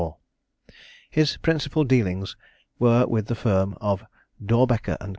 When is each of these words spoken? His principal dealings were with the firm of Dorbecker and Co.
His 1.11 1.37
principal 1.37 1.83
dealings 1.83 2.35
were 2.79 3.05
with 3.05 3.27
the 3.27 3.35
firm 3.35 3.75
of 3.79 4.03
Dorbecker 4.43 4.93
and 4.99 4.99
Co. 4.99 5.09